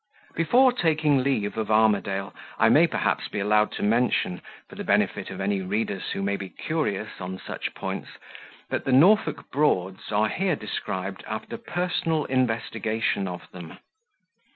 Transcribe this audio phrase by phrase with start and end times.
[0.33, 5.29] Before taking leave of "Armadale," I may perhaps be allowed to mention, for the benefit
[5.29, 8.09] of any readers who may be curious on such points,
[8.71, 13.77] that the "Norfolk Broads" are here described after personal investigation of them.